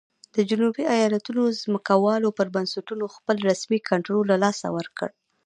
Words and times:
د 0.35 0.37
جنوبي 0.49 0.83
ایالتونو 0.95 1.41
ځمکوالو 1.61 2.29
پر 2.37 2.47
بنسټونو 2.55 3.05
خپل 3.15 3.35
رسمي 3.49 3.79
کنټرول 3.89 4.23
له 4.31 4.37
لاسه 4.43 4.67
ورکړ. 4.77 5.09